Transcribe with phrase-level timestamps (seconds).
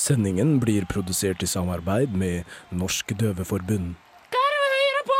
[0.00, 3.90] Sendingen blir produsert i samarbeid med Norsk Døveforbund.
[4.32, 5.18] Hva er det vi hører på?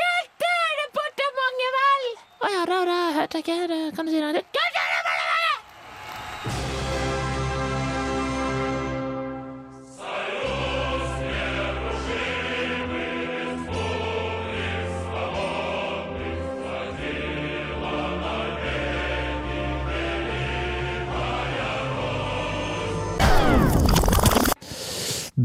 [0.00, 2.08] Hva er det departementet, vel?
[2.40, 3.78] Å ja, da, da hørte jeg ikke det.
[3.94, 4.59] Kan du si noe?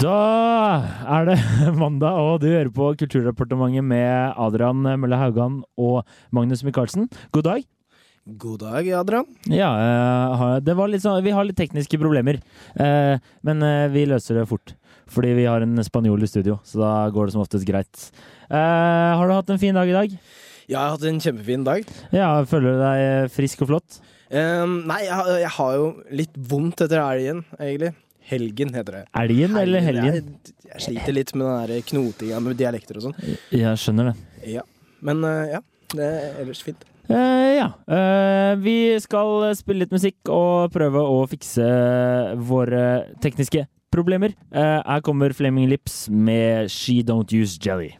[0.05, 0.15] Da
[1.17, 1.35] er det
[1.81, 6.03] mandag, og du hører på Kulturdepartementet med Adrian Mølle Haugan og
[6.35, 7.07] Magnus Michaelsen.
[7.33, 7.63] God dag.
[8.41, 9.25] God dag, Adrian.
[9.53, 9.71] Ja,
[10.65, 12.39] det var litt sånn, vi har litt tekniske problemer,
[12.81, 14.73] eh, men eh, vi løser det fort.
[15.13, 18.07] Fordi vi har en spanjol i studio, så da går det som oftest greit.
[18.49, 20.15] Har du hatt en fin dag i dag?
[20.15, 21.85] Ja, Jeg har hatt en kjempefin dag.
[22.13, 23.99] Ja, Føler du deg frisk og flott?
[24.33, 25.85] Um, nei, jeg, har- jeg har jo
[26.17, 27.93] litt vondt etter helgen, egentlig.
[28.25, 29.03] Helgen heter det.
[29.21, 30.17] Elgen eller helgen?
[30.17, 33.37] Jeg, jeg sliter litt med den der knotinga med dialekter og sånn.
[33.53, 34.15] Jeg skjønner det.
[34.55, 34.65] Ja.
[35.05, 35.61] Men eh, ja,
[35.93, 36.85] det er ellers fint.
[37.05, 37.67] Uh, ja.
[37.85, 41.67] Uh, vi skal spille litt musikk og prøve å fikse
[42.49, 42.85] våre
[43.21, 44.33] tekniske problemer.
[44.49, 47.93] Uh, her kommer Flaming Lips med She Don't Use Jelly.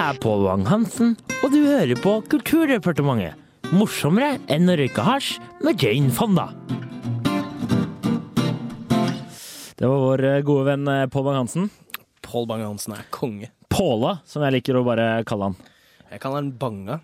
[0.00, 1.10] Dette er Pål Wang-Hansen,
[1.44, 3.34] og du hører på Kulturdepartementet.
[3.76, 6.46] Morsommere enn å røyke hasj med Jane Fonda.
[9.76, 11.68] Det var vår eh, gode venn eh, Pål Bang-Hansen.
[12.24, 13.52] Pål Bang-Hansen er konge.
[13.68, 15.60] Påla, som jeg liker å bare kalle han.
[16.14, 17.02] Jeg kaller han Banga.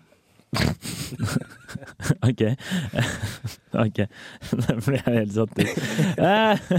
[2.29, 2.41] Ok.
[3.85, 4.01] ok.
[4.67, 5.79] Det ble jeg helt satt ut.
[6.17, 6.73] Eh,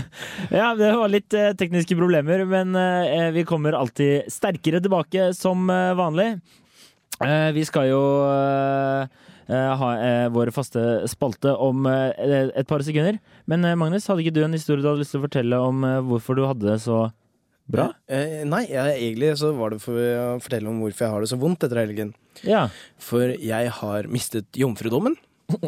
[0.54, 5.66] ja, det var litt eh, tekniske problemer, men eh, vi kommer alltid sterkere tilbake som
[5.68, 6.36] vanlig.
[7.18, 8.00] Vi skal jo
[9.48, 9.88] ha
[10.30, 13.18] vår faste spalte om et par sekunder.
[13.50, 16.38] Men Magnus, hadde ikke du en historie du hadde lyst til å fortelle om hvorfor
[16.38, 17.08] du hadde det så
[17.68, 17.88] bra?
[18.08, 21.30] Eh, nei, jeg, egentlig så var det for å fortelle om hvorfor jeg har det
[21.32, 22.14] så vondt etter helgen.
[22.46, 22.68] Ja,
[23.02, 25.16] For jeg har mistet jomfrudommen,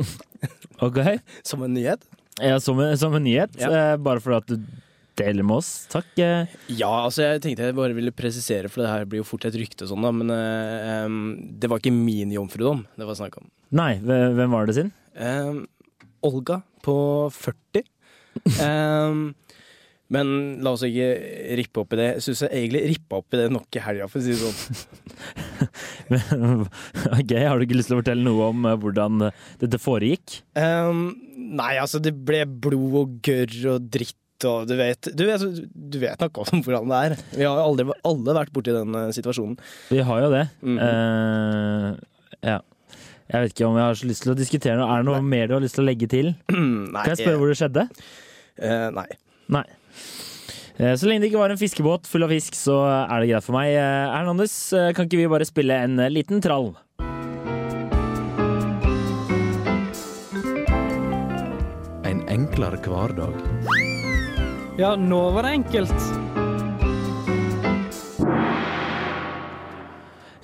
[0.86, 1.00] ok.
[1.42, 2.04] som en nyhet.
[2.40, 3.70] Ja, som, en- som en nyhet, Ja.
[3.92, 4.64] eh, bare fordi at du
[5.20, 5.86] deler med oss.
[5.92, 6.06] Takk.
[6.16, 6.46] eh.
[6.72, 9.54] Ja, altså jeg tenkte jeg bare ville presisere, for det her blir jo fort et
[9.58, 10.12] rykte og sånn, da.
[10.12, 13.50] Men eh, det var ikke min jomfrudom det var snakk om.
[13.76, 14.92] Nei, hvem var det sin?
[15.14, 15.60] Eh,
[16.24, 16.94] Olga på
[17.34, 17.84] 40.
[18.64, 19.34] Em,
[20.10, 20.30] men
[20.64, 21.08] la oss ikke
[21.60, 22.06] rippe opp i det.
[22.16, 24.40] Jeg syns jeg egentlig rippa opp i det nok i helga, for å si det
[24.42, 24.58] sånn.
[27.20, 30.40] ok, Har du ikke lyst til å fortelle noe om eh, hvordan eh, dette foregikk?
[30.58, 34.16] Um, nei, altså, det ble blod og gørr og dritt.
[34.48, 37.16] Og du vet, du, vet, du vet nok om hvordan det er.
[37.36, 39.58] Vi har jo aldri, alle vært borti den eh, situasjonen.
[39.92, 40.44] Vi har jo det.
[40.64, 41.94] Mm -hmm.
[41.94, 42.58] uh, ja.
[43.30, 44.90] Jeg vet ikke om jeg har så lyst til å diskutere noe.
[44.90, 46.34] Er det noe mer du har lyst til å legge til?
[46.50, 47.86] nei, Kan jeg spørre hvor det skjedde?
[48.58, 49.06] Uh, nei.
[49.46, 49.66] Nei.
[50.80, 53.44] Eh, Så lenge det ikke var en fiskebåt full av fisk, så er det greit
[53.44, 53.74] for meg.
[53.76, 56.72] Eh, Hernandez, eh, kan ikke vi bare spille en eh, liten trall?
[62.10, 63.36] En enklere hverdag.
[64.80, 66.04] Ja, nå var det enkelt.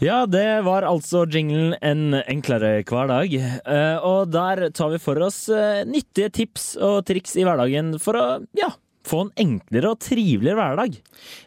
[0.04, 3.32] Ja, det var altså jinglen En enklere hverdag.
[3.32, 8.18] Eh, Og der tar vi for oss eh, nyttige tips og triks i hverdagen for
[8.20, 8.26] å
[8.60, 8.68] ja,
[9.06, 11.00] få en enklere og triveligere hverdag.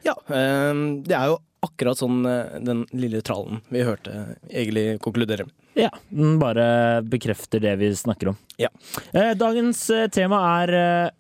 [0.08, 5.48] Ja, det er jo akkurat sånn eh, den lille trallen vi hørte egentlig konkludere.
[5.78, 8.40] Ja, den bare bekrefter det vi snakker om.
[8.60, 8.72] Ja.
[9.12, 10.74] Eh, Dagens eh, tema er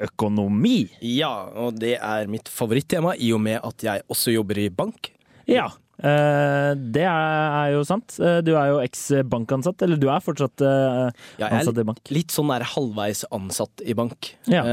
[0.09, 0.81] økonomi.
[1.05, 5.11] Ja, og det er mitt favorittema i og med at jeg også jobber i bank.
[5.49, 8.15] Ja, det er, jo sant.
[8.23, 11.99] Eh, Du er jo eks-bankansatt, eller du er fortsatt ansatt i bank?
[12.05, 14.33] Ja, jeg er litt sånn der halvveis ansatt i bank.
[14.47, 14.63] Ja.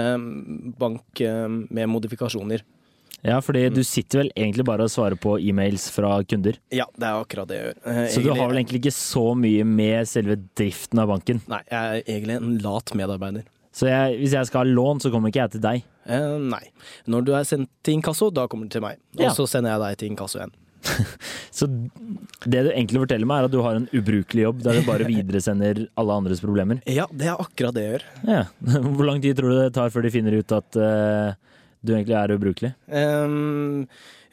[0.78, 1.20] Bank
[1.70, 2.62] med modifikasjoner.
[3.24, 3.74] Ja, fordi Mm.
[3.74, 6.58] du sitter vel egentlig bare og svarer på e-mails fra kunder.
[6.70, 7.76] Ja, det er akkurat det jeg gjør.
[7.86, 11.40] Eh, Så du har vel egentlig ikke så mye med selve driften av banken.
[11.48, 13.42] Nei, jeg er egentlig en lat medarbeider.
[13.72, 15.82] Så jeg, hvis jeg skal ha lån, så kommer ikke jeg til deg.
[16.06, 16.70] Eh, nei.
[17.08, 18.96] Når du er sendt til inkasso, da kommer du til meg.
[19.16, 19.30] Og Ja.
[19.30, 20.52] så sender jeg deg til inkasso igjen.
[21.58, 21.68] Så
[22.46, 25.08] det du egentlig forteller meg, er at du har en ubrukelig jobb der du bare
[25.14, 26.82] videresender alle andres problemer.
[26.90, 28.06] Ja, det er akkurat det jeg gjør.
[28.28, 28.44] Ja.
[28.96, 31.56] Hvor lang tid tror du det tar før de finner ut at uh,
[31.86, 32.74] du egentlig er ubrukelig?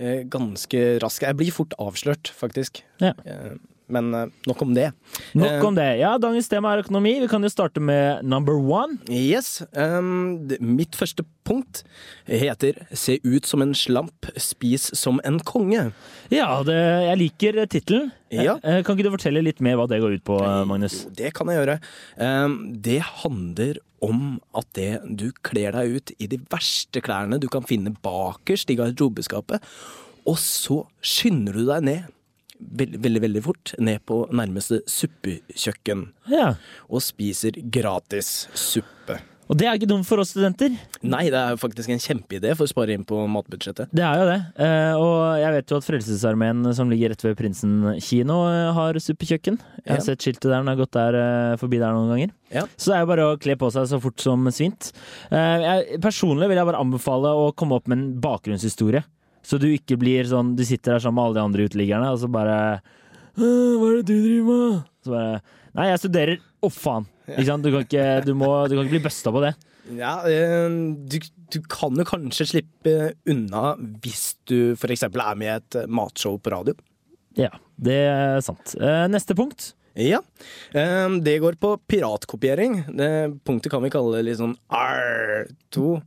[0.03, 1.23] Eh, ganske rask.
[1.23, 2.81] Jeg blir fort avslørt, faktisk.
[3.03, 3.13] Ja.
[3.25, 3.53] Eh,
[3.91, 4.91] men eh, nok om det.
[5.35, 5.88] Nok Eh, om det.
[6.00, 7.19] Ja, dagens tema er økonomi.
[7.21, 8.97] Vi kan jo starte med number one.
[9.09, 9.62] Yes.
[9.75, 11.83] Um, mitt første punkt
[12.27, 15.91] heter 'Se ut som en slamp, spis som en konge'.
[16.31, 16.74] Ja, det,
[17.09, 18.12] jeg liker tittelen.
[18.31, 18.57] Ja.
[18.63, 21.03] Eh, Kan ikke du fortelle litt mer hva det går ut på, Magnus?
[21.06, 21.80] Jo, det kan jeg gjøre.
[22.18, 27.47] Um, det handler om at det du kler deg ut i de verste klærne du
[27.47, 29.62] kan finne bakerst i garderobeskapet,
[30.25, 32.03] og så skynder du deg ned.
[32.63, 36.56] Veldig, veldig, veldig fort ned på nærmeste suppekjøkken Ja.
[36.89, 39.19] og spiser gratis suppe.
[39.51, 40.71] Og det er ikke dumt for oss studenter.
[41.04, 43.89] Nei, det er faktisk en kjempeidé for å spare inn på matbudsjettet.
[43.94, 44.38] Det er jo det.
[44.63, 48.94] Eh, og jeg vet jo at Frelsesarmeen, som ligger rett ved Prinsen kino, eh, har
[49.04, 49.59] suppekjøkken.
[49.83, 50.01] Jeg har Ja.
[50.07, 52.31] sett skiltet der når jeg har gått der eh, forbi der noen ganger.
[52.56, 52.63] Ja.
[52.77, 54.94] Så det er jo bare å kle på seg så fort som svint.
[55.30, 59.04] Eh, jeg, personlig vil jeg bare anbefale å komme opp med en bakgrunnshistorie.
[59.44, 62.22] Så du ikke blir sånn Du sitter der sammen med alle de andre uteliggerne, og
[62.22, 62.57] så bare
[63.36, 64.81] «Øh, Hva er det du driver med?
[65.04, 65.42] Så bare
[65.74, 66.42] Nei, jeg studerer.
[66.62, 67.07] Å, faen!
[67.25, 67.66] Ikke sant?
[67.66, 69.56] Du kan ikke, du må, du kan ikke bli busta på det.
[69.98, 70.69] Ja, eh,
[71.10, 71.18] du,
[71.51, 72.94] du kan jo kanskje slippe
[73.30, 73.74] unna
[74.04, 75.07] hvis du f.eks.
[75.10, 76.78] er med i et eh, matshow på radio.
[77.40, 77.50] Ja,
[77.81, 78.75] det er sant.
[78.78, 79.74] Eh, neste punkt.
[79.98, 80.22] Ja.
[80.74, 82.80] Det går på piratkopiering.
[82.98, 83.10] Det
[83.45, 86.00] punktet kan vi kalle litt sånn R2.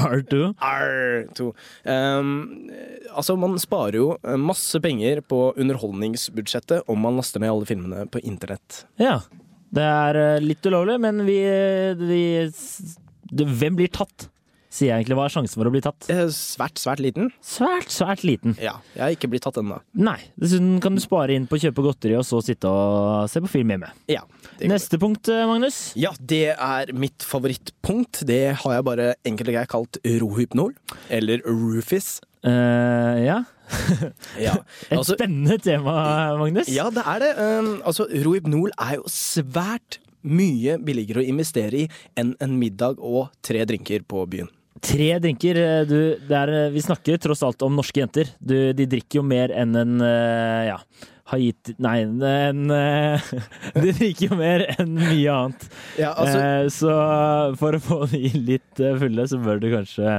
[0.00, 0.42] R2.
[0.58, 1.48] R2.
[1.84, 2.34] Um,
[3.12, 4.08] altså, man sparer jo
[4.40, 8.84] masse penger på underholdningsbudsjettet om man laster ned alle filmene på internett.
[9.00, 9.18] Ja.
[9.74, 11.38] Det er eh, litt ulovlig, men vi,
[11.98, 12.22] vi
[13.34, 14.28] det, Hvem blir tatt?
[14.74, 15.14] Sier jeg egentlig.
[15.20, 16.06] Hva er sjansen for å bli tatt?
[16.10, 17.28] Eh, Svært, svært liten.
[17.46, 18.56] Svært, svært liten.
[18.58, 19.76] Ja, jeg har ikke blitt tatt ennå.
[19.94, 20.16] Nei.
[20.40, 23.50] Dessuten kan du spare inn på å kjøpe godteri, og så sitte og se på
[23.52, 23.92] film hjemme.
[24.10, 24.24] Ja.
[24.66, 25.92] Neste punkt, eh, Magnus.
[25.94, 28.24] ja, det er mitt favorittpunkt.
[28.26, 30.74] Det har jeg bare enkelt og greit kalt rohypnol.
[31.08, 32.16] Eller Rufus.
[32.44, 33.38] Uh, ja.
[34.36, 34.58] Ja,
[34.90, 35.94] Et altså, spennende tema,
[36.36, 36.68] Magnus.
[36.68, 37.30] ja det er det.
[37.38, 41.88] Um, altså, rohypnol er jo svært mye billigere å investere i
[42.20, 44.50] enn en middag og tre drinker på byen.
[44.82, 45.56] Tre drinker.
[45.56, 45.96] eh, Du,
[46.28, 48.30] det er, eh, vi snakker tross alt om norske jenter.
[48.40, 50.78] Du, de drikker jo mer enn en eh, ja,
[51.30, 52.18] Haiti Nei, en
[53.84, 55.66] De drikker jo mer enn mye annet.
[55.98, 60.18] Ja, altså, så for å få de litt fulle, så bør du kanskje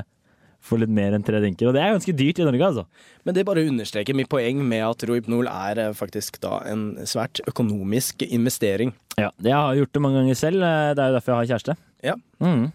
[0.66, 1.68] få litt mer enn tre drinker.
[1.70, 2.86] Og det er ganske dyrt i Norge, altså.
[3.28, 8.26] Men det bare understreker mitt poeng med at Rohypnol er faktisk da en svært økonomisk
[8.26, 8.96] investering.
[9.20, 10.66] Ja, jeg har gjort det mange ganger selv.
[10.66, 11.78] Det er jo derfor jeg har kjæreste.
[12.06, 12.16] Ja.
[12.42, 12.66] Mm.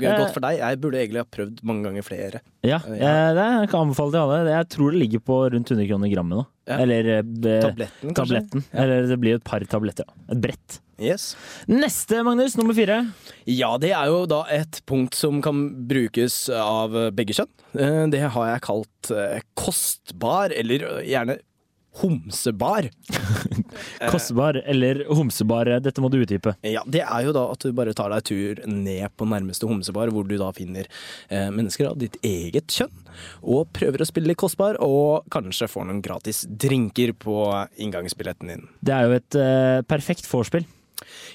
[0.00, 0.58] Godt for deg.
[0.60, 2.40] Jeg burde egentlig ha prøvd mange ganger flere.
[2.64, 2.94] Ja, Ja.
[2.94, 4.52] eh, det kan anbefale til alle.
[4.54, 6.46] Jeg tror det ligger på rundt 100 kroner grammet nå.
[6.68, 6.78] Ja.
[6.80, 8.64] Eller eh, be- Tabletten, tabletten.
[8.72, 8.82] Ja.
[8.84, 10.04] Eller det blir et par tabletter.
[10.30, 10.80] Et brett.
[11.02, 11.34] Yes.
[11.68, 12.56] Neste, Magnus.
[12.56, 13.00] Nummer fire.
[13.50, 17.50] Ja, det er jo da et punkt som kan brukes av begge kjønn.
[17.76, 21.38] Eh, Det har jeg kalt eh, kostbar, eller eh, gjerne
[22.00, 22.88] homsebar.
[24.10, 25.70] Kostbar eller homsebar.
[25.84, 26.54] Dette må du utdype.
[26.66, 30.12] Ja, Det er jo da at du bare tar deg tur ned på nærmeste homsebar,
[30.14, 30.88] hvor du da finner
[31.28, 32.92] eh, mennesker av ditt eget kjønn,
[33.42, 37.38] og prøver å spille litt kostbar, og kanskje får noen gratis drinker på
[37.80, 38.66] inngangsbilletten din.
[38.84, 40.66] Det er jo et eh, perfekt vorspiel.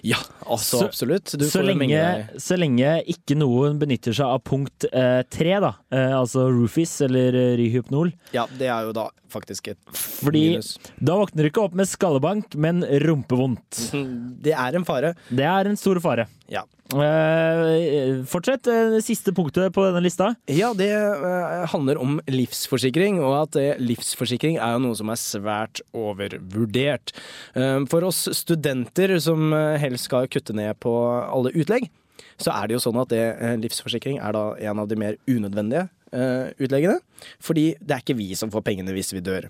[0.03, 0.17] Ja,
[0.47, 1.33] altså Så- absolutt.
[1.37, 5.73] Du Så får lenge, så lenge ikke noen benytter seg av punkt eh, tre, da,
[5.91, 10.77] eh, altså Rufis eller eh, Ryhypnol, Ja, det er jo da faktisk et Fordi minus.
[11.03, 13.91] da våkner du ikke opp med skallebank, men rumpevondt.
[14.41, 15.13] Det er en fare.
[15.29, 16.27] Det er en stor fare.
[16.49, 16.63] Ja.
[16.89, 18.65] Eh, fortsett.
[18.67, 20.31] eh, Det siste punktet på denne lista.
[20.49, 25.19] Ja, det eh, handler om livsforsikring, og at eh, livsforsikring er jo noe som er
[25.21, 27.13] svært overvurdert.
[27.53, 30.95] Eh, for oss studenter som eh, helst skal kutte ned på
[31.29, 31.89] alle utlegg,
[32.39, 33.23] så er det jo sånn at det,
[33.61, 36.97] livsforsikring er da en av de mer unødvendige utleggene.
[37.43, 39.49] Fordi det er ikke vi som får pengene hvis vi dør.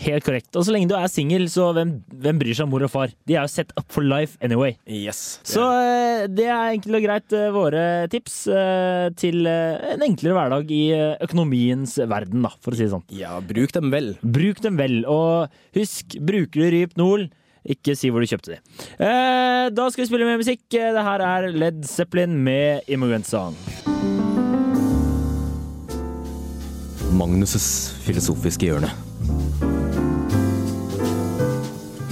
[0.00, 0.48] Helt korrekt.
[0.56, 1.90] Og så lenge du er singel, så hvem,
[2.22, 3.10] hvem bryr seg om mor og far?
[3.28, 4.76] De er jo set up for life anyway.
[4.88, 5.40] Yes.
[5.44, 10.00] det Så er- eh, det er enkelt og greit eh, våre tips eh, til en
[10.06, 10.80] enklere hverdag i
[11.20, 13.04] økonomiens verden, da, for å si det sånn.
[13.12, 14.14] ja, bruk dem vel.
[14.24, 17.28] Bruk dem vel, og husk, bruker du Rypnol,
[17.68, 18.58] ikke si hvor du kjøpte de.
[18.96, 20.64] Eh, da skal vi spille mer musikk.
[20.72, 23.52] Det her er Led Zeppelin med Immigrant Song.
[27.20, 28.90] Magnus' filosofiske hjørne.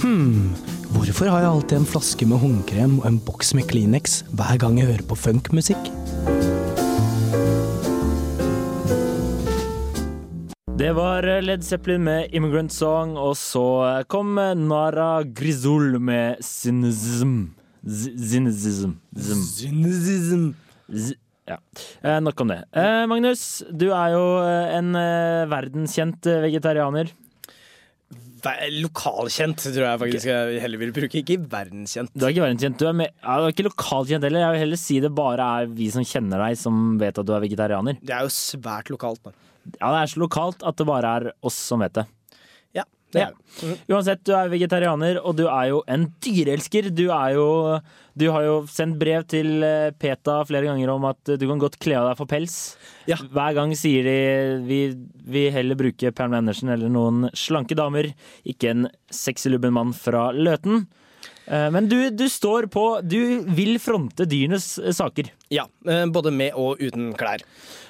[0.09, 4.79] Hvorfor har jeg alltid en flaske med håndkrem og en boks med Kleenex hver gang
[4.81, 5.89] jeg hører på funkmusikk?
[10.79, 13.63] Det var Led Zeppelin med Immigrant Song, og så
[14.09, 17.49] kom Nara Grizul med Cynism.
[17.85, 18.95] Z- Cynism.
[19.19, 20.53] Zm.
[20.89, 21.13] Z
[21.49, 21.57] ja.
[22.05, 22.59] Eh, nok om det.
[22.77, 27.09] Eh, Magnus, du er jo eh, en eh, verdenskjent eh, vegetarianer.
[28.79, 32.11] Lokalkjent tror jeg faktisk jeg heller vil bruke, ikke verdenskjent.
[32.13, 32.79] Du er ikke verdenskjent.
[32.79, 34.45] Du er, med, ja, du er ikke lokalkjent heller.
[34.45, 37.33] Jeg vil heller si det bare er vi som kjenner deg, som vet at du
[37.35, 37.99] er vegetarianer.
[38.01, 39.21] Det er jo svært lokalt.
[39.25, 39.35] Da.
[39.79, 42.05] Ja, Det er så lokalt at det bare er oss som vet det.
[43.09, 43.75] Det er det.
[43.89, 46.91] Uansett, du er vegetarianer, og du er jo en dyreelsker.
[46.93, 47.79] Du er jo
[48.19, 51.77] Du har jo sendt brev til eh, PETA flere ganger om at du kan godt
[51.79, 52.55] kle av deg for pels.
[53.07, 53.15] Ja.
[53.15, 54.17] Hver gang sier de
[54.67, 54.79] vi
[55.23, 58.11] vil heller bruke Pamela Andersen eller noen slanke damer,
[58.43, 60.83] ikke en sexylubben mann fra Løten.
[61.49, 65.31] Eh, Men du, du står på Du vil fronte dyrenes eh, saker.
[65.49, 67.41] Ja, eh, både med og uten klær.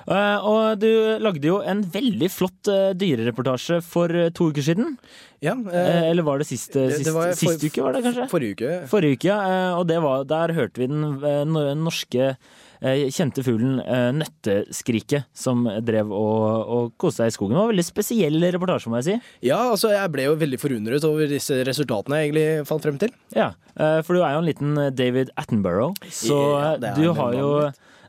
[0.10, 0.88] Og du
[1.22, 4.96] lagde jo en veldig flott dyrereportasje for to uker siden.
[5.44, 6.48] Ja, Eh, Eller var det
[7.46, 8.26] for- uke, var det kanskje?
[8.32, 8.72] forrige uke.
[8.90, 9.76] Forrige uke, ja.
[9.78, 12.32] Og det var, der hørte vi den norske
[12.82, 16.46] kjente fuglen eh, nøtteskriket, som drev og,
[16.78, 17.56] og koste seg i skogen.
[17.56, 19.18] Det var en veldig spesiell reportasje, må jeg si.
[19.50, 23.14] Ja, altså jeg ble jo veldig forundret over disse resultatene jeg egentlig fant frem til.
[23.36, 27.38] Ja, eh, For du er jo en liten David Attenborough, så Ja, eh, du har
[27.38, 27.54] jo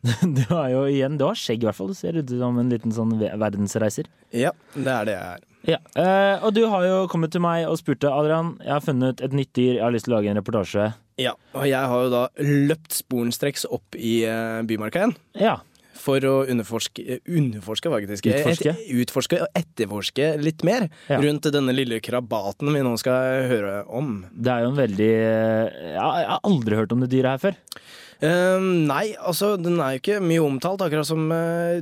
[0.39, 1.91] du har jo igjen Du har skjegg, i hvert fall.
[1.93, 4.09] Du ser ut som en liten sånn verdensreiser.
[4.33, 5.47] Ja, det er det jeg er.
[5.69, 9.21] Ja, eh, Og du har jo kommet til meg og spurte Adrian, jeg har funnet
[9.21, 10.87] et nytt dyr, jeg har lyst til å lage en reportasje.
[11.21, 15.17] Ja, og jeg har jo da løpt sporenstreks opp i eh, Bymarka igjen.
[15.37, 15.59] Ja,
[16.01, 18.25] For å underforske eh, Underforske, faktisk.
[18.33, 18.73] Utforske.
[18.73, 21.19] Et, utforske og etterforske litt mer Ja.
[21.21, 24.23] rundt denne lille krabaten vi nå skal høre om.
[24.33, 27.45] Det er jo en veldig eh, ja, Jeg har aldri hørt om det dyret her
[27.51, 27.61] før.
[28.21, 31.81] Ehm, nei, altså den er jo ikke mye omtalt, akkurat som uh,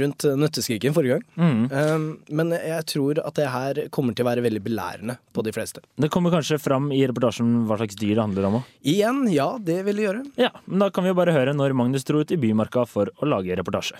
[0.00, 1.24] rundt nøtteskriken forrige gang.
[1.34, 1.64] Mm.
[1.74, 5.54] Ehm, men jeg tror at det her kommer til å være veldig belærende på de
[5.54, 5.82] fleste.
[5.98, 8.74] Det kommer kanskje fram i reportasjen hva slags dyr det handler om òg.
[8.94, 10.26] Igjen, ja, det vil det gjøre.
[10.46, 13.10] Ja, men da kan vi jo bare høre når Magnus dro ut i Bymarka for
[13.18, 13.98] å lage reportasje.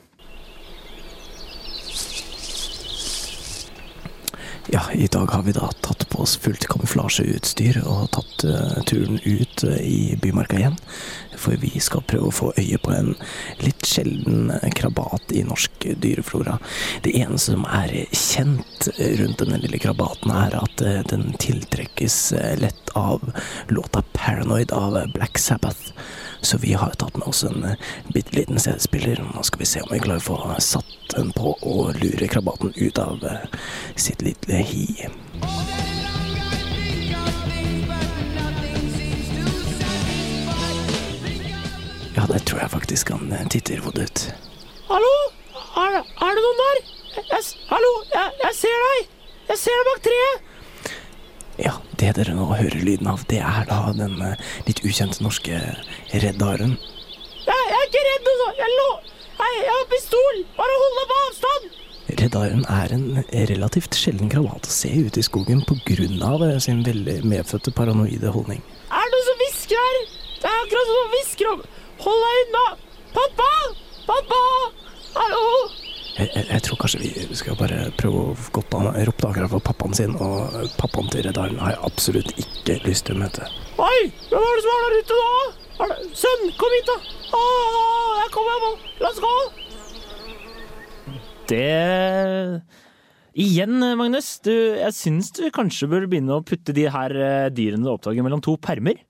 [4.66, 9.20] Ja, i dag har vi da tatt på oss fullt kamuflasjeutstyr og tatt uh, turen
[9.20, 10.78] ut uh, i Bymarka igjen.
[11.40, 13.14] For vi skal prøve å få øye på en
[13.62, 16.58] litt sjelden krabat i norsk dyreflora.
[17.04, 18.88] Det eneste som er kjent
[19.20, 23.32] rundt denne lille krabaten, er at eh, den tiltrekkes eh, lett av
[23.68, 25.92] låta 'Paranoid' av Black Sabbath.
[26.40, 27.76] Så vi har tatt med oss en eh,
[28.14, 29.24] bitte liten CD-spiller.
[29.34, 32.72] Nå skal vi se om vi klarer å få satt den på og lure krabaten
[32.76, 33.24] ut av
[33.96, 35.08] sitt lille hi.
[42.14, 44.24] Ja, der tror jeg faktisk han eh, titter hodet ut.
[44.86, 45.14] Hallo?
[45.82, 46.82] Er, er det noen der?
[47.16, 47.92] Jeg, hallo?
[48.12, 49.08] Jeg, jeg ser deg!
[49.48, 50.52] Jeg ser deg bak treet!
[51.64, 55.58] Ja, det dere nå hører lyden av, det er da den eh, litt ukjente norske
[56.22, 56.76] reddaren.
[57.44, 58.48] Jeg, jeg er ikke redd, altså!
[58.62, 58.88] Jeg, lå,
[59.34, 60.42] Hei, jeg har pistol!
[60.54, 61.70] Bare hold deg på avstand!
[62.14, 63.06] Reddaren er en
[63.50, 65.64] relativt sjelden krabat å se ute i skogen
[66.22, 68.62] av eh, sin veldig medfødte paranoide holdning.
[68.94, 70.04] Er det noen som hvisker her?
[70.44, 71.64] Det er akkurat som hvisker om
[72.04, 72.64] Hold deg unna!
[73.14, 73.50] Pappa!
[74.04, 74.40] Pappa!
[75.14, 75.44] Hallo?
[76.18, 79.52] Jeg, jeg, jeg tror kanskje vi skal bare prøve å få godt an ropte akkurat
[79.54, 83.48] for pappaen sin, og pappaen til reddaren har jeg absolutt ikke lyst til å møte.
[83.80, 84.00] Oi!
[84.28, 85.30] Hvem er det som er der ute nå?
[85.74, 86.98] Er det, sønn, kom hit, da!
[87.40, 88.70] Åh, jeg kommer nå!
[89.00, 89.34] La oss gå!
[91.48, 91.64] Det
[93.34, 94.28] Igjen, Magnus.
[94.44, 98.22] Du, jeg syns du kanskje bør begynne å putte de her eh, dyrene du oppdager,
[98.22, 99.00] mellom to permer.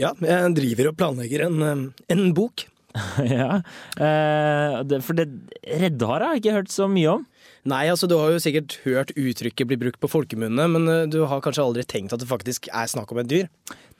[0.00, 2.66] Ja, jeg driver og planlegger en, en bok.
[3.24, 3.60] ja.
[3.96, 5.28] Eh, for det
[5.64, 7.24] reddhare har jeg ikke hørt så mye om.
[7.68, 11.22] Nei, altså du har jo sikkert hørt uttrykket bli brukt på folkemunne, men eh, du
[11.30, 13.50] har kanskje aldri tenkt at det faktisk er snakk om et dyr?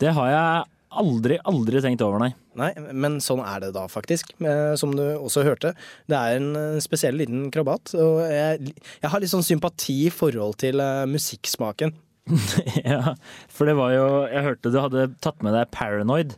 [0.02, 0.71] Det har jeg
[1.02, 2.33] aldri, aldri tenkt over, nei.
[2.59, 5.73] Nei, men sånn er det da faktisk, eh, som du også hørte.
[6.11, 10.59] Det er en spesiell liten krabat, og jeg, jeg har litt sånn sympati i forhold
[10.61, 11.95] til musikksmaken.
[12.84, 13.14] ja,
[13.50, 16.36] for det var jo Jeg hørte du hadde tatt med deg Paranoid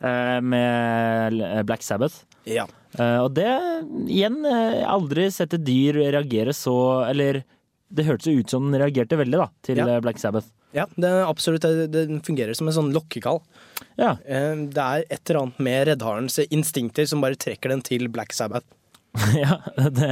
[0.00, 2.22] eh, med Black Sabbath.
[2.48, 2.64] Ja.
[2.96, 3.48] Eh, og det,
[4.08, 6.76] igjen, eh, aldri sett et dyr reagere så
[7.10, 7.42] Eller
[7.92, 9.86] det hørtes ut som den reagerte veldig da, til Ja.
[9.96, 10.48] eh, Black Sabbath.
[10.74, 13.38] Ja, det absolutt, den det fungerer som en sånn lokkekall.
[13.96, 18.08] Ja, Eh, Det er et eller annet med reddharens instinkter som bare trekker den til
[18.08, 18.66] Black Sabbath.
[19.42, 20.08] ja det,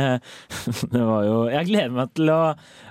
[0.93, 2.43] det var jo Jeg gleder meg til å,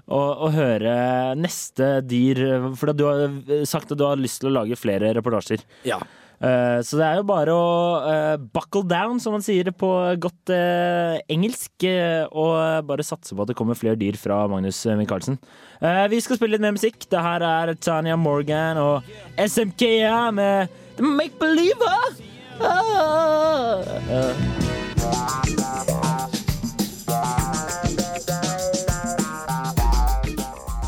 [0.07, 0.95] å, å høre
[1.39, 2.43] neste dyr,
[2.79, 3.29] for du har
[3.69, 5.63] sagt at du har lyst til å lage flere reportasjer.
[5.87, 5.97] Ja.
[6.43, 7.67] Eh, Så det er jo bare å
[8.09, 9.89] eh, buckle down, som man sier på
[10.21, 11.85] godt eh, engelsk,
[12.35, 15.39] og bare satse på at det kommer flere dyr fra Magnus Michaelsen.
[15.79, 17.07] Eh, vi skal spille litt mer musikk.
[17.11, 19.07] Det her er Tanya Morgan og
[19.39, 20.67] SMKA med
[20.99, 22.21] The Make Believer.
[22.61, 23.81] Ah,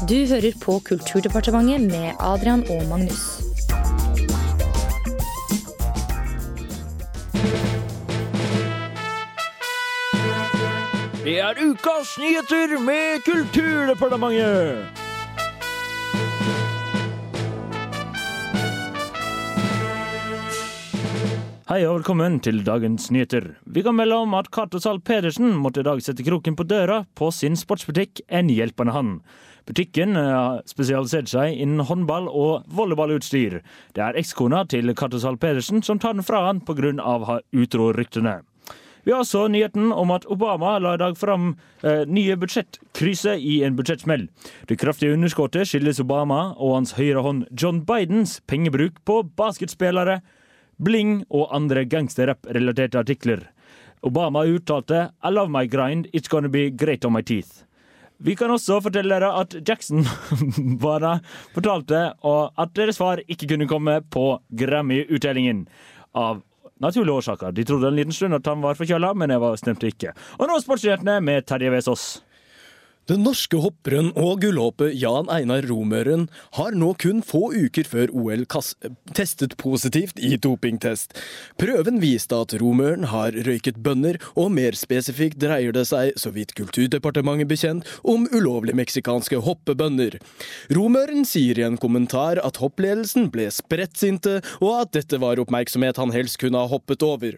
[0.10, 3.22] Du hører på Kulturdepartementet med Adrian og Magnus.
[11.24, 15.02] Det er ukas nyheter med Kulturdepartementet!
[21.66, 23.56] Hei og velkommen til dagens nyheter.
[23.66, 27.02] Vi kan melde om at Cato Zahl Pedersen måtte i dag sette kroken på døra
[27.18, 29.18] på sin sportsbutikk En hjelpende hand.
[29.66, 33.62] Butikken har spesialisert seg innen håndball- og volleyballutstyr.
[33.98, 37.42] Det er ekskona til Cato Zahl Pedersen som tar den fra han pga.
[37.52, 38.42] utro-ryktene.
[39.06, 43.64] Vi har også nyheten om at Obama la i dag fram eh, nye budsjettkryser i
[43.64, 44.28] en budsjettsmell.
[44.66, 50.24] Det kraftige underskuddet skyldes Obama og hans høyre hånd John Bidens pengebruk på basketspillere,
[50.82, 53.46] bling og andre gangsterrap-relaterte artikler.
[54.02, 57.62] Obama uttalte I love my grind, it's gonna be great on my teeth.
[58.18, 60.06] Vi kan også fortelle dere at Jackson
[60.86, 61.18] bare
[61.56, 65.66] fortalte at deres far ikke kunne komme på Grammy-utdelingen.
[66.16, 66.42] Av
[66.80, 67.52] naturlige årsaker.
[67.52, 70.16] De trodde en liten stund at han var forkjøla, men det var stemte ikke.
[70.40, 72.06] Og nå sportsnyhetene med Terje Vesaas.
[73.06, 76.24] Den norske hopperen og gullhoppet Jan Einar Romøren
[76.58, 81.14] har nå kun få uker før OL testet positivt i dopingtest.
[81.62, 86.56] Prøven viste at Romøren har røyket bønner, og mer spesifikt dreier det seg, så vidt
[86.58, 90.18] Kulturdepartementet bekjent, om ulovlig meksikanske hoppebønner.
[90.74, 96.16] Romøren sier i en kommentar at hoppledelsen ble sprettsinte, og at dette var oppmerksomhet han
[96.16, 97.38] helst kunne ha hoppet over.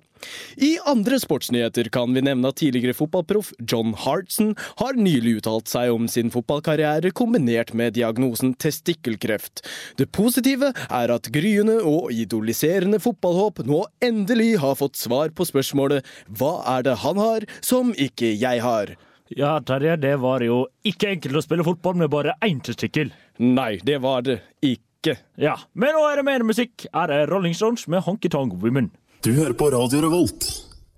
[0.58, 5.94] I andre sportsnyheter kan vi nevne at tidligere fotballproff John Hartson har nylig uttalt seg
[5.94, 9.64] om sin fotballkarriere kombinert med diagnosen testikkelkreft.
[10.00, 16.06] Det positive er at gryende og idoliserende fotballhåp nå endelig har fått svar på spørsmålet
[16.28, 18.96] Hva er det han har som ikke jeg har?
[19.36, 23.12] Ja, Terje, det var jo ikke enkelt å spille fotball med bare én testikkel.
[23.44, 25.18] Nei, det var det ikke.
[25.40, 26.88] Ja, Men nå er det mer musikk.
[26.94, 28.90] Her er Rolling Stones med Honky Tonk Women.
[29.26, 30.46] Du hører på Radio Revolt,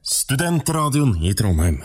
[0.04, 1.78] studentradioen i Trondheim.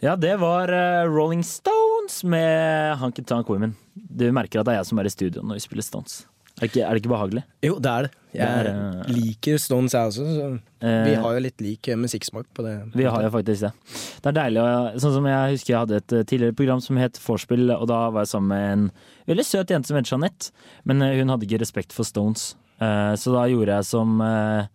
[0.00, 3.74] Ja, det var uh, Rolling Stones med Honky Tank Women.
[3.92, 6.22] Du merker at det er jeg som er i studio når vi spiller Stones.
[6.58, 7.42] Er det ikke, er det ikke behagelig?
[7.62, 8.12] Jo, det er det.
[8.34, 10.24] Jeg Det er, eh, liker Stones, jeg også.
[10.26, 10.46] Så
[11.06, 12.74] vi har jo litt lik eh, musikksmak på det.
[12.96, 13.72] Vi har jo faktisk det.
[14.24, 14.64] Det er deilig.
[15.04, 18.00] Sånn som Jeg husker jeg hadde et eh, tidligere program som het Vorspiel, og da
[18.08, 18.88] var jeg sammen med en
[19.30, 20.50] veldig søt jente som het Jeanette.
[20.84, 24.66] Men eh, hun hadde ikke respekt for Stones, Eh, så da gjorde jeg som, eh,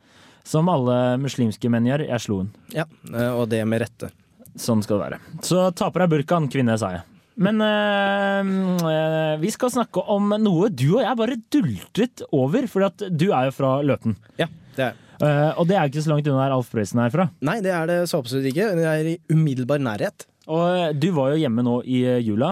[0.48, 2.06] som alle muslimske menn gjør.
[2.10, 2.52] Jeg slo hun.
[2.76, 4.12] Ja, eh, og det med rette.
[4.60, 5.20] Sånn skal det være.
[5.46, 7.06] Så taper jeg deg burkaen, kvinne, sa jeg.
[7.42, 13.32] Men øh, vi skal snakke om noe du og jeg bare dultet over, for du
[13.32, 14.20] er jo fra Løten.
[14.38, 17.14] Ja, det er uh, og det er ikke så langt unna der Alf Prøysen er
[17.14, 17.26] fra.
[17.46, 18.70] Nei, det er det så absolutt ikke.
[18.78, 20.28] Det er i umiddelbar nærhet.
[20.52, 22.52] Og du var jo hjemme nå i jula,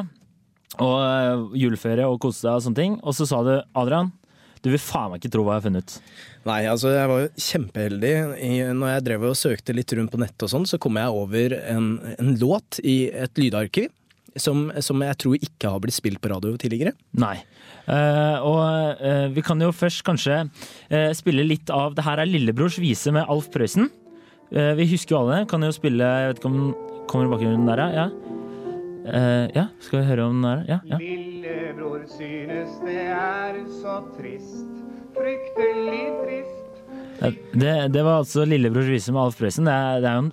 [0.81, 4.13] og juleferie og koste deg og sånne ting, og så sa du Adrian,
[4.61, 5.93] du vil faen meg ikke tro hva jeg har funnet.
[5.95, 6.19] ut.
[6.49, 8.13] Nei, altså jeg var jo kjempeheldig.
[8.77, 11.55] Når jeg drev og søkte litt rundt på nettet og sånn, så kom jeg over
[11.61, 13.91] en, en låt i et lydarkiv.
[14.39, 16.93] Som, som jeg tror ikke har blitt spilt på radio tidligere.
[17.19, 17.41] Nei.
[17.83, 22.29] Uh, og uh, vi kan jo først kanskje uh, spille litt av Det her er
[22.29, 23.89] lillebrors vise med Alf Prøysen.
[24.51, 25.49] Vi husker jo alle det.
[25.51, 26.73] Kan jo spille Jeg vet ikke om den
[27.07, 28.30] kommer i bakgrunnen der, ja?
[29.05, 29.11] Ja.
[29.17, 30.97] Eh, ja, skal vi høre om den er Ja, ja.
[31.01, 34.75] Lillebror synes det er så trist,
[35.17, 36.83] fryktelig trist.
[37.21, 39.65] Ja, Det, det var altså Lillebrors vise med Alf Prøysen.
[39.69, 40.31] Det, er- det er jo en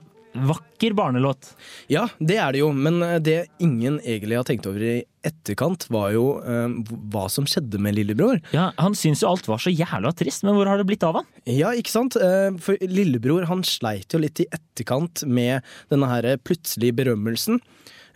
[0.48, 1.48] vakker barnelåt.
[1.90, 4.92] Ja, det er det jo, men eh, det ingen egentlig har tenkt over i
[5.28, 6.68] etterkant, var jo uh,
[7.12, 8.38] hva som skjedde med lillebror.
[8.54, 11.18] Ja, Han syns jo alt var så jævla trist, men hvor har det blitt av
[11.18, 11.26] han?
[11.44, 12.16] Ja, ikke sant?
[12.16, 17.58] Uh, For lillebror han sleit jo litt i etterkant med denne her plutselige berømmelsen.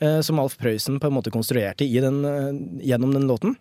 [0.03, 2.51] Eh, Som Alf Prøysen på en måte konstruerte i den, eh,
[2.91, 3.57] gjennom den låten.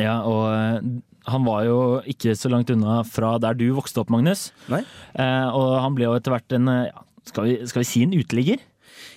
[0.00, 0.84] Ja, og eh,
[1.30, 1.78] han var jo
[2.10, 4.50] ikke så langt unna fra der du vokste opp, Magnus.
[4.68, 4.82] Nei.
[5.16, 6.68] Og han ble jo etter hvert en
[7.24, 8.60] skal, vi, skal vi si en uteligger?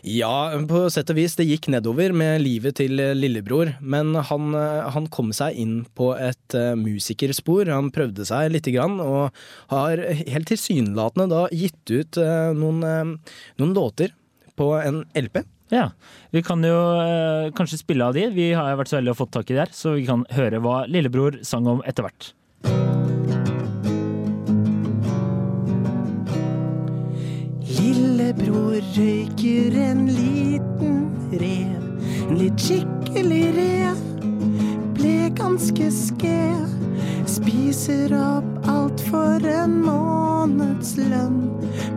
[0.08, 1.36] Ja, på sett og vis.
[1.36, 3.74] Det gikk nedover med livet til lillebror.
[3.84, 7.68] Men han, han kom seg inn på et musikerspor.
[7.76, 9.36] Han prøvde seg lite grann, og
[9.74, 12.22] har helt tilsynelatende da gitt ut
[12.56, 13.20] noen,
[13.60, 14.16] noen låter
[14.56, 15.44] på en LP.
[15.70, 15.90] Ja.
[16.32, 18.28] Vi kan jo eh, kanskje spille av de.
[18.32, 20.62] Vi har vært så heldige å fått tak i det her, så vi kan høre
[20.64, 22.32] hva lillebror sang om etter hvert.
[27.78, 30.98] Lillebror røyker en liten
[31.36, 31.84] rev,
[32.30, 34.04] en litt skikkelig rev.
[34.98, 36.68] Ble ganske skæv,
[37.28, 41.42] spiser opp alt for en månedslønn.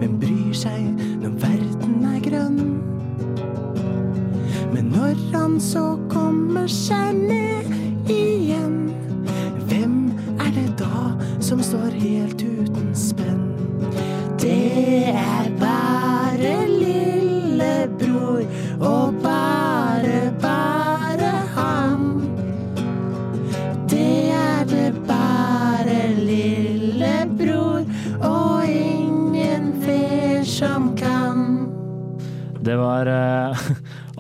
[0.03, 0.91] Men bryr seg
[1.23, 3.00] når verden er grønn.
[4.73, 8.77] Men når han så kommer seg ned igjen.
[9.71, 9.97] Hvem
[10.39, 11.11] er det da
[11.43, 13.43] som står helt uten spenn?
[14.41, 15.51] Det er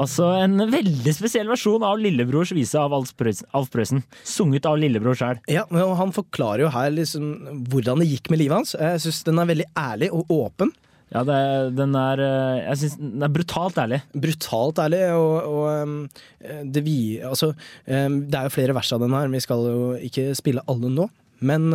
[0.00, 5.40] altså en veldig spesiell versjon av Lillebrors vise av Alf Prøysen, Sunget av Lillebror sjøl.
[5.50, 8.76] Ja, og Han forklarer jo her liksom hvordan det gikk med livet hans.
[8.78, 10.72] Jeg syns den er veldig ærlig og åpen.
[11.10, 11.38] Ja, det,
[11.74, 14.02] den er eh, Jeg syns den er brutalt ærlig.
[14.14, 17.50] Brutalt ærlig, og, og det, vi, altså,
[17.86, 19.32] det er jo flere vers av den her.
[19.32, 21.08] Vi skal jo ikke spille alle nå,
[21.46, 21.66] men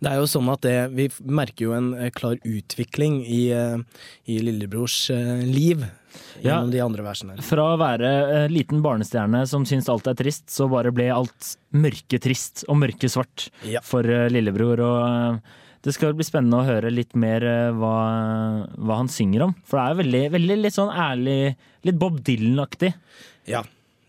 [0.00, 3.78] det er jo sånn at det, vi merker jo en eh, klar utvikling i, eh,
[4.28, 5.84] i lillebrors eh, liv
[6.44, 6.58] Ja.
[6.68, 7.38] de andre versene.
[7.42, 8.10] Fra å være
[8.44, 13.48] eh, liten barnestjerne som syns alt er trist, så bare ble alt mørketrist og mørkesvart
[13.68, 13.80] Ja.
[13.84, 14.80] for eh, lillebror.
[14.84, 17.42] Og eh, det skal bli spennende å høre litt mer
[17.74, 17.94] hva,
[18.78, 19.54] hva han synger om.
[19.66, 21.56] For det er veldig, veldig litt sånn ærlig,
[21.88, 22.92] litt Bob Dylan-aktig.
[23.50, 23.64] Ja.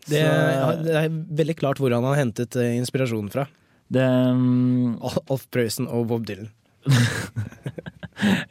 [0.06, 3.48] Det, Så- det er veldig klart hvor han har hentet inspirasjonen inspirasjon fra.
[3.92, 4.96] Det, um...
[5.04, 6.52] Alf Prøysen og Bob Dylan.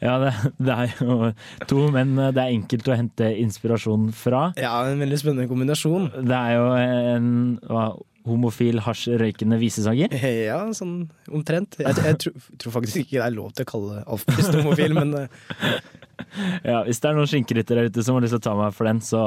[0.05, 1.29] ja, det, det er jo
[1.69, 4.47] to men det er enkelt å hente inspirasjon fra.
[4.59, 6.09] Ja, en veldig spennende kombinasjon.
[6.25, 7.29] Det er jo en
[7.69, 7.91] hva,
[8.27, 10.13] homofil, hasjrøykende visesanger.
[10.49, 11.77] Ja, sånn omtrent.
[11.81, 14.95] Jeg, jeg tror, tror faktisk ikke det er lov til å kalle Alf Prøysen homofil,
[14.97, 15.77] men eh,
[16.69, 18.75] Ja, hvis det er noen skinkrytter der ute som har lyst til å ta meg
[18.75, 19.23] for den, så,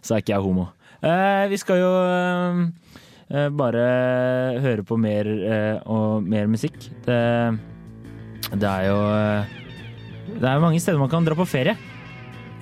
[0.00, 0.68] så er ikke jeg homo.
[1.02, 2.62] Eh, vi skal jo eh,
[3.32, 3.84] bare
[4.60, 6.76] høre på mer eh, og mer musikk.
[7.06, 7.20] Det,
[8.52, 9.54] det er jo eh,
[10.36, 11.76] Det er mange steder man kan dra på ferie.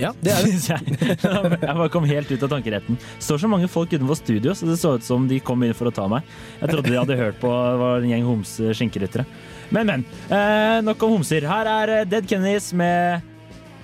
[0.00, 0.52] ja, det er det.
[1.60, 1.60] Jeg.
[1.60, 2.96] bare kom helt ut av tankeretten.
[2.96, 5.74] Det står så mange folk utenfor studio, så det så ut som de kom inn
[5.76, 6.28] for å ta meg.
[6.60, 9.26] Jeg trodde de hadde hørt på det var en gjeng homse skinkeryttere.
[9.74, 10.06] Men, men.
[10.30, 11.44] Eh, nok om homser.
[11.50, 13.26] Her er eh, Dead Kennedys med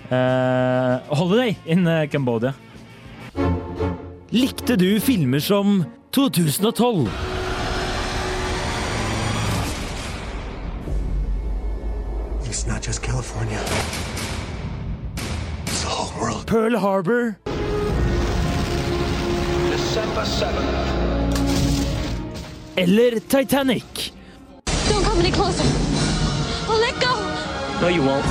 [0.09, 2.55] eh, Holiday in eh, Cambodia.
[4.35, 5.85] Likte du filmer som
[6.17, 7.13] 2012?
[12.47, 13.61] It's not just California.
[15.67, 16.47] It's the whole world.
[16.47, 17.39] Pearl Harbor?
[19.69, 20.73] December 7th.
[22.79, 23.85] Eller Titanic?
[24.89, 25.69] Don't come any closer.
[26.67, 27.13] Oh, let go.
[27.83, 28.25] No, you won't.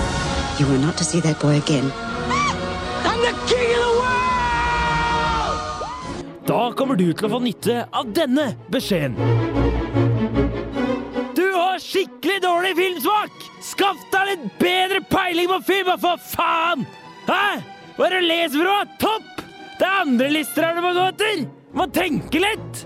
[0.59, 1.91] You are not to see that boy again.
[1.93, 2.55] Ah!
[3.03, 4.34] I'm the king of the world!
[6.45, 9.15] Da kommer du til å få nytte av denne beskjeden.
[11.33, 13.47] Du har skikkelig dårlig filmsmak!
[13.65, 16.85] Skaff deg litt bedre peiling på film, for faen!
[17.25, 17.45] Hæ?
[17.97, 18.85] Hva er det du leser noe?
[19.01, 19.41] Topp!
[19.79, 21.41] Det er andre lister her du må gå etter!
[21.75, 22.85] Må tenke litt!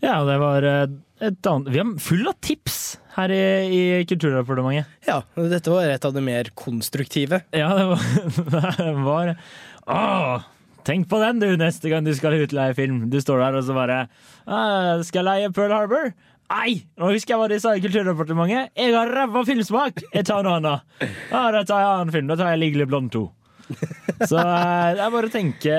[0.00, 0.86] Ja, det var eh,
[1.20, 3.42] et annet Vi er full av tips her i,
[3.74, 4.88] i Kulturdepartementet.
[5.08, 5.20] Ja,
[5.50, 7.42] dette var et av de mer konstruktive.
[7.56, 9.34] Ja, det var, det var
[9.90, 10.48] Åh,
[10.86, 13.04] Tenk på den du neste gang du skal utleie film.
[13.12, 14.04] Du står der og så bare
[14.46, 16.12] «Ah, Skal jeg leie Pearl Harbor?
[16.50, 16.80] Nei!
[16.98, 18.72] Nå husker jeg hva de sa i Kulturdepartementet.
[18.78, 20.00] Jeg har ræva filmsmak!
[20.14, 20.88] Jeg tar noe annet.
[21.30, 22.32] Ja, da tar jeg annen film.
[22.32, 23.22] Da tar jeg Ligelig blond 2.
[24.26, 25.76] Så eh, det er bare å tenke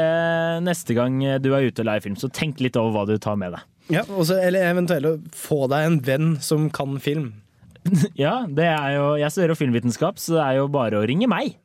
[0.63, 3.35] neste gang du er ute og leier film, så tenk litt over hva du tar
[3.41, 3.65] med deg.
[3.91, 7.33] Ja, også, eller eventuelt å få deg en venn som kan film.
[8.19, 11.55] Ja, det er jo Jeg studerer filmvitenskap, så det er jo bare å ringe meg.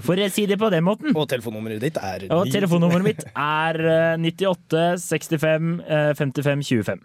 [0.00, 1.12] For å si det på den måten.
[1.12, 7.02] Og telefonnummeret ditt er Og telefonnummeret mitt er eh, 98 65 eh, 55 25.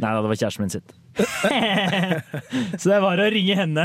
[0.00, 0.94] Nei da, det var kjæresten min sitt.
[2.80, 3.84] Så det er bare å ringe henne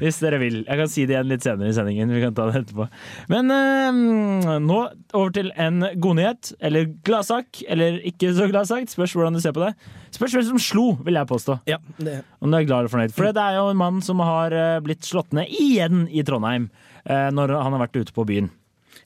[0.00, 0.58] hvis dere vil.
[0.64, 2.12] Jeg kan si det igjen litt senere i sendingen.
[2.14, 2.86] Vi kan ta det etterpå.
[3.32, 4.00] Men eh,
[4.62, 4.78] nå
[5.16, 6.52] over til en godnyhet.
[6.60, 7.62] Eller gladsak.
[7.68, 8.88] Eller ikke så gladsak.
[8.92, 9.72] Spørs hvordan du ser på det.
[10.16, 11.58] Spørs hvem som slo, vil jeg påstå.
[11.70, 13.16] Ja, det, Om du er glad eller fornøyd.
[13.16, 16.70] For det er jo en mann som har eh, blitt slått ned igjen i Trondheim
[17.04, 18.50] eh, når han har vært ute på byen.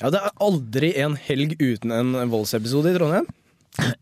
[0.01, 3.29] ja, det er aldri en helg uten en voldsepisode i Trondheim.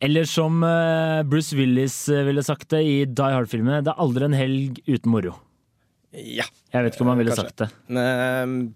[0.00, 4.28] Eller som eh, Bruce Willis eh, ville sagt det i Die Hard-filmene, det er aldri
[4.28, 5.34] en helg uten moro.
[6.12, 6.44] Ja.
[6.72, 7.50] Jeg vet ikke om han ville Kanskje.
[7.50, 7.68] sagt det.
[7.92, 8.74] Men,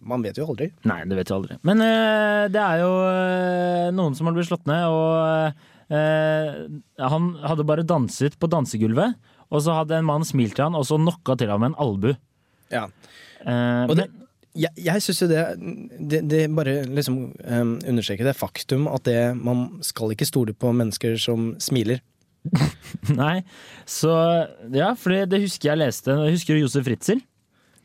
[0.00, 0.70] man vet jo aldri.
[0.88, 1.58] Nei, det vet jo aldri.
[1.62, 6.58] Men eh, det er jo eh, noen som har blitt slått ned, og eh,
[7.04, 9.14] han hadde bare danset på dansegulvet,
[9.52, 11.80] og så hadde en mann smilt til han, og så knocka til ham med en
[11.84, 12.14] albu.
[12.72, 12.86] Ja.
[13.44, 14.20] Eh, Og det, men-
[14.54, 15.40] jeg, jeg syns jo det,
[15.98, 20.70] det Det bare liksom um, understreker det faktum at det, man skal ikke stole på
[20.72, 21.98] mennesker som smiler.
[23.20, 23.38] Nei,
[23.88, 24.12] så
[24.74, 26.16] Ja, for det, det husker jeg leste.
[26.26, 27.22] Jeg husker Josef Fritzel.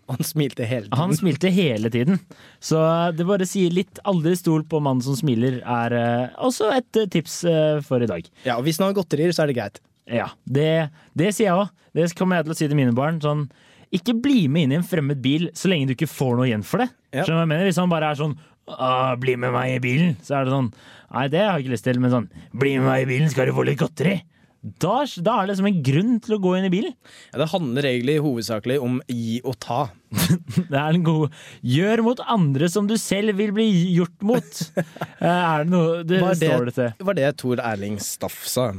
[0.09, 0.97] Han smilte hele tiden.
[0.97, 2.19] Han smilte hele tiden.
[2.59, 2.79] Så
[3.13, 4.01] det bare sier litt.
[4.09, 8.09] Aldri stol på mannen som smiler, er eh, også et eh, tips eh, for i
[8.09, 8.25] dag.
[8.47, 9.77] Ja, og Hvis han har godterier, så er det greit.
[10.09, 11.75] Ja, det, det sier jeg òg.
[11.93, 13.19] Det kommer jeg til å si til mine barn.
[13.21, 13.45] Sånn,
[13.93, 16.65] ikke bli med inn i en fremmed bil så lenge du ikke får noe igjen
[16.65, 16.89] for det.
[17.13, 17.21] Ja.
[17.21, 17.69] Skjønner du hva jeg mener?
[17.69, 18.37] Hvis han bare er sånn
[18.69, 20.67] 'bli med meg i bilen', så er det sånn
[21.09, 23.49] Nei, det har jeg ikke lyst til, men sånn 'bli med meg i bilen, skal
[23.49, 24.21] du få litt godteri'.
[24.59, 26.91] Da, da er det som en grunn til å gå inn i bilen.
[27.31, 29.85] Ja, det handler egentlig hovedsakelig om gi og ta.
[30.71, 34.61] Det er en god Gjør mot andre som du selv vil bli gjort mot.
[35.19, 36.91] Eh, er det noe Det Var det- står det til.
[37.09, 38.69] Var det Tor Erling Staff sa.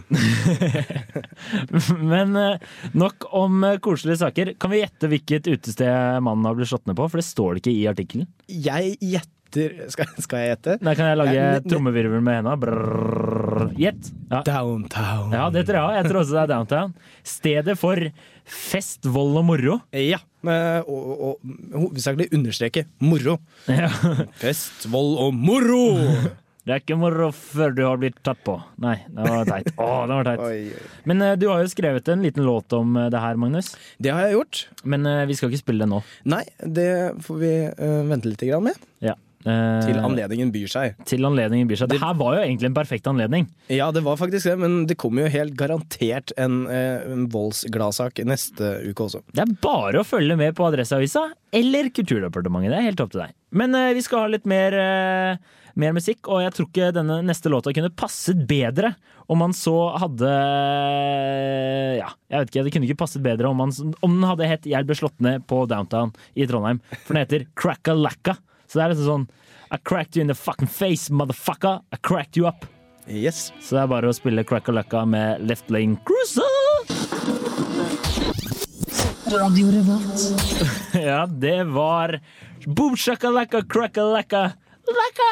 [2.12, 2.56] Men eh,
[2.96, 4.54] nok om eh, koselige saker.
[4.60, 7.08] Kan vi gjette hvilket utested mannen har blitt slått ned på?
[7.12, 8.30] For det står det ikke i artikkelen.
[8.48, 10.76] Jeg gjetter Skal, skal jeg gjette?
[10.86, 12.56] Nei, kan jeg lage trommevirvel med henda.
[13.80, 14.10] Gjett.
[14.30, 14.42] Ja.
[14.46, 15.32] Downtown.
[15.34, 15.96] ja, det tror jeg òg.
[15.98, 16.92] Jeg tror også det er downtown.
[17.26, 18.04] Stedet for
[18.50, 19.80] fest, vold og moro.
[19.94, 23.38] Ja, og, og, og hovedsakelig understreke moro.
[23.70, 23.90] Ja.
[24.40, 25.82] Fest, vold og moro!
[26.60, 28.52] Det er ikke moro før du har blitt tatt på.
[28.84, 29.70] Nei, det var teit.
[29.80, 30.42] Å, det var teit.
[30.44, 30.82] Oi, oi.
[31.08, 33.72] Men eh, du har jo skrevet en liten låt om eh, det her, Magnus.
[33.98, 34.60] Det har jeg gjort.
[34.84, 36.02] Men eh, vi skal ikke spille den nå.
[36.30, 36.86] Nei, det
[37.24, 37.52] får vi
[38.12, 38.86] vente litt med.
[39.02, 39.16] Ja.
[39.40, 40.98] Eh, Til anledningen byr seg.
[41.09, 41.88] til anledningen byr seg.
[41.88, 43.46] Det her var jo egentlig en perfekt anledning.
[43.72, 48.20] Ja, det var faktisk det, men det kommer jo helt garantert en, eh, en voldsgladsak
[48.29, 49.22] neste uke også.
[49.33, 52.68] Det er bare å følge med på Adresseavisa eller Kulturdepartementet.
[52.74, 53.33] Det er helt opp til deg.
[53.53, 55.37] Men eh, vi skal ha litt mer, eh,
[55.74, 58.94] mer musikk, og jeg tror ikke denne neste låta kunne passet bedre
[59.31, 60.29] om man så hadde
[62.00, 62.64] Ja, jeg vet ikke.
[62.66, 63.72] Det kunne ikke passet bedre om, man,
[64.03, 66.81] om den hadde hett 'Jeg ble slått ned på Downtown' i Trondheim.
[67.07, 68.37] For den heter Crackalacka.
[68.70, 69.26] Så det er liksom sånn
[69.74, 71.80] I cracked you in the fucking face, motherfucker.
[71.90, 72.66] I cracked you up.
[73.06, 73.52] Yes.
[73.62, 76.46] Så det er bare å spille Crackalacka med Left Lane Cruiser.
[81.00, 82.16] Ja, det var
[82.66, 84.40] Boom shakalaka crackalaka
[84.90, 85.28] laka.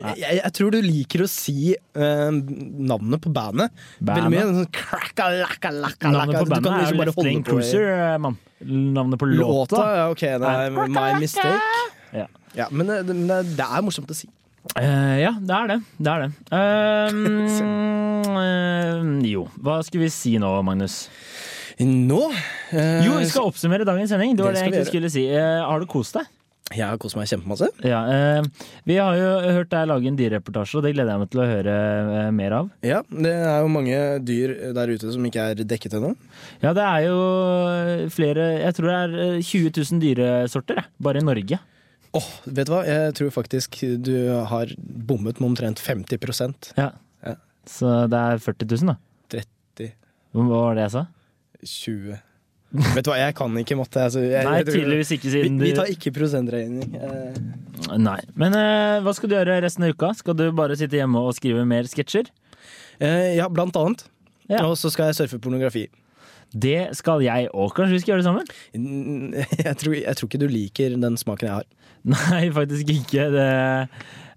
[0.00, 3.72] Jeg, jeg, jeg tror du liker å si uh, navnet på bandet.
[4.04, 4.44] Veldig mye.
[4.48, 8.36] Sånn kraka, laka, laka, Navnet på bandet liksom er jo Left Lane Cruiser, eh, mann.
[8.60, 9.48] Navnet på Låta?
[9.48, 9.82] låta.
[9.96, 11.99] Ja, ok, det er my mistake.
[12.16, 12.26] Ja.
[12.58, 14.28] Ja, men det, det, det er morsomt å si.
[14.76, 15.78] Uh, ja, det er det.
[15.96, 16.30] Det er det.
[16.52, 17.08] Uh,
[18.40, 21.04] uh, jo, hva skal vi si nå, Magnus?
[21.80, 22.26] Nå
[22.76, 24.36] eh, Jo, vi skal oppsummere dagens sending.
[24.36, 25.24] Det var Det jeg egentlig skulle si.
[25.32, 26.28] Eh, har du kost deg?
[26.70, 27.66] Jeg har kost meg kjempemasse.
[27.82, 31.30] Ja, eh, vi har jo hørt deg lage en dyrereportasje, og det gleder jeg meg
[31.32, 31.72] til å høre
[32.20, 32.68] eh, mer av.
[32.86, 36.12] Ja, det er jo mange dyr der ute som ikke er dekket ennå.
[36.62, 37.18] Ja, det er jo
[38.14, 41.58] flere Jeg tror det er eh, 20 000 dyresorter, jeg, bare i Norge.
[42.18, 42.80] Åh, vet du hva?
[42.88, 44.14] Jeg tror faktisk du
[44.50, 46.90] har bommet med omtrent 50 Ja.
[47.22, 47.36] Ja.
[47.68, 48.96] Så det er 40 000, da.
[49.78, 49.92] 30,
[50.34, 51.04] Hva var det jeg sa?
[51.62, 52.18] 20
[52.70, 53.98] Vet du hva, jeg kan ikke matte.
[54.06, 55.64] Altså, jeg, Nei, tydeligvis ikke, siden du...
[55.64, 56.92] vi vi tar ikke prosentregning.
[56.94, 57.40] Eh,
[57.98, 58.20] Nei.
[58.38, 60.12] Men eh, hva skal du gjøre resten av uka?
[60.14, 62.30] Skal du bare sitte hjemme og skrive mer sketsjer?
[63.02, 64.04] eh, ja, blant annet.
[64.50, 64.62] Ja.
[64.68, 65.88] Og så skal jeg surfe pornografi.
[66.50, 67.74] Det skal jeg òg.
[67.74, 68.54] Kanskje vi skal gjøre det sammen?
[68.74, 69.34] Mm,
[69.66, 71.68] Jeg tror, jeg tror ikke du liker den smaken jeg har.
[72.14, 73.26] Nei, faktisk ikke.
[73.34, 73.46] Det,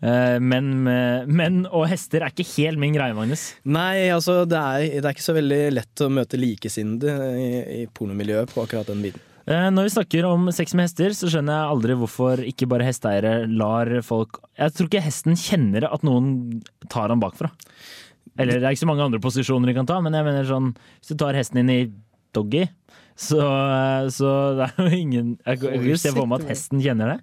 [0.04, 3.54] eh, menn, menn og hester er ikke helt min greie, Magnus.
[3.64, 7.52] Nei, altså det er, det er ikke så veldig lett å møte likesinnede i,
[7.84, 9.24] i pornomiljøet på akkurat den biten.
[9.46, 12.88] Eh, Når vi snakker om sex med hester, så skjønner jeg aldri hvorfor ikke bare
[12.88, 17.52] hesteeiere lar folk Jeg tror ikke hesten kjenner at noen tar han bakfra.
[18.40, 20.72] Eller det er ikke så mange andre posisjoner de kan ta, men jeg mener sånn
[20.74, 21.82] Hvis du tar hesten inn i
[22.34, 22.64] doggy,
[23.16, 23.42] så,
[24.14, 27.20] så det er jo ingen Jeg kan ikke se for meg at hesten kjenner det.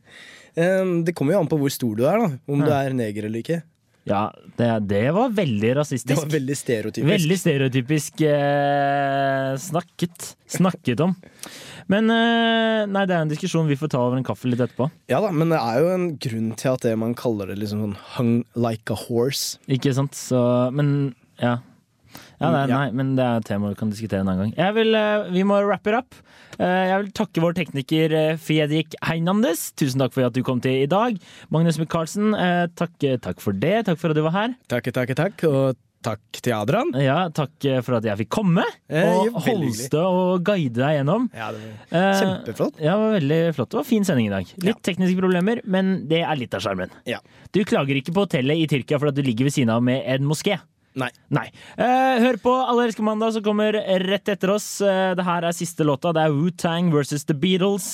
[0.60, 2.30] Um, Det kommer jo an på hvor stor du er, da.
[2.50, 3.60] Om du er neger eller ikke.
[4.08, 6.08] Ja, det, det var veldig rasistisk.
[6.08, 7.10] Det var veldig stereotypisk.
[7.10, 10.30] Veldig stereotypisk eh, snakket.
[10.50, 11.12] Snakket om.
[11.90, 14.88] Men eh, nei, det er en diskusjon vi får ta over en kaffe litt etterpå.
[15.12, 17.84] Ja da, men det er jo en grunn til at det man kaller det liksom
[17.84, 19.60] sånn hung like a horse.
[19.70, 20.16] Ikke sant?
[20.18, 20.40] Så
[20.74, 21.58] Men ja.
[22.40, 22.66] Ja, Ja.
[22.66, 24.54] Nei, men det er et tema vi kan diskutere en annen gang.
[24.56, 26.14] Jeg vil, eh, vi må wrap it up.
[26.58, 29.72] Eh, Jeg vil takke vår tekniker Fiedrik Fredrik Heinandes.
[29.76, 31.18] Tusen takk for at du kom til i dag.
[31.50, 33.86] Magnus Michaelsen, eh, takk, takk for det.
[33.86, 34.54] Takk for at du var her.
[34.68, 35.44] Takk, takk, takk.
[35.44, 36.92] Og takk til Adrian.
[36.96, 41.28] Ja, Takk eh, for at jeg fikk komme Eh, og holste og guide deg gjennom.
[41.34, 42.80] Ja, det var Eh, kjempeflott.
[42.80, 43.68] Ja, det var veldig flott.
[43.70, 44.46] Det var fin sending i dag.
[44.64, 46.90] Litt tekniske problemer, men det er litt av sjarmen.
[47.04, 47.18] Ja.
[47.52, 50.02] Du klager ikke på hotellet i Tyrkia for at du ligger ved siden av med
[50.06, 50.58] en moské.
[50.98, 51.10] Nei.
[51.30, 51.46] Nei.
[51.78, 54.66] Eh, hør på Alle elsker mandag, som kommer rett etter oss.
[54.82, 56.12] Uh, det her er siste låta.
[56.16, 57.88] Det er Wu-Tang versus The Beatles.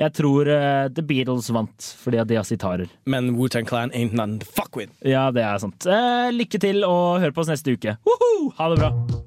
[0.00, 2.90] Jeg tror eh, The Beatles vant, fordi de har sitarer.
[3.06, 4.92] Men Wu-Tang Clan ain't none fuck with.
[5.06, 5.86] Ja, det er sant.
[6.34, 7.98] Lykke til, og hør på oss neste uke.
[8.06, 8.54] Woohoo!
[8.58, 9.26] Ha det bra!